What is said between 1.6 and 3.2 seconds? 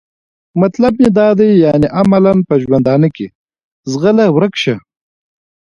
یعنې عملاً په ژوندانه